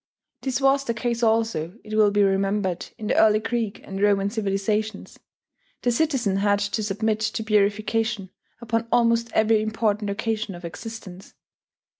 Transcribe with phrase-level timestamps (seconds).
[0.41, 4.31] This was the case also, it will be remembered in the early Greek and Roman
[4.31, 5.19] civilizations
[5.83, 11.35] the citizen had to submit to purification upon almost every important occasion of existence.